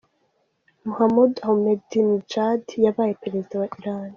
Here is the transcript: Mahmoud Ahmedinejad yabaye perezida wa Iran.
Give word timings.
Mahmoud 0.89 1.33
Ahmedinejad 1.47 2.63
yabaye 2.85 3.13
perezida 3.23 3.53
wa 3.61 3.67
Iran. 3.79 4.09